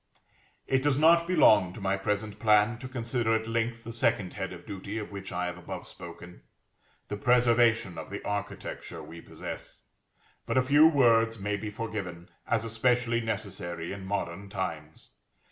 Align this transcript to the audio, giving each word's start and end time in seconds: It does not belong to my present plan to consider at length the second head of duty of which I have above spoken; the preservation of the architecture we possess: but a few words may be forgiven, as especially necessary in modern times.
It 0.65 0.81
does 0.81 0.97
not 0.97 1.27
belong 1.27 1.73
to 1.73 1.79
my 1.79 1.95
present 1.95 2.39
plan 2.39 2.79
to 2.79 2.87
consider 2.87 3.35
at 3.35 3.45
length 3.47 3.83
the 3.83 3.93
second 3.93 4.33
head 4.33 4.51
of 4.51 4.65
duty 4.65 4.97
of 4.97 5.11
which 5.11 5.31
I 5.31 5.45
have 5.45 5.59
above 5.59 5.87
spoken; 5.87 6.41
the 7.07 7.17
preservation 7.17 7.99
of 7.99 8.09
the 8.09 8.23
architecture 8.25 9.03
we 9.03 9.21
possess: 9.21 9.83
but 10.47 10.57
a 10.57 10.63
few 10.63 10.87
words 10.87 11.37
may 11.37 11.55
be 11.55 11.69
forgiven, 11.69 12.29
as 12.47 12.65
especially 12.65 13.21
necessary 13.21 13.93
in 13.93 14.03
modern 14.03 14.49
times. 14.49 15.13